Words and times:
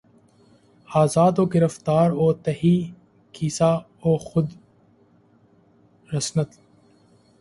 آزاد 0.89 1.39
و 1.39 1.45
گرفتار 1.45 2.11
و 2.11 2.33
تہی 2.33 2.93
کیسہ 3.33 3.71
و 4.05 4.17
خورسند 4.17 4.55